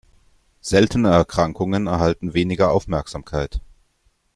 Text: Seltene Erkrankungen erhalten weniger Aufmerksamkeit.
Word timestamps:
Seltene 0.61 1.11
Erkrankungen 1.11 1.85
erhalten 1.85 2.33
weniger 2.33 2.71
Aufmerksamkeit. 2.71 3.61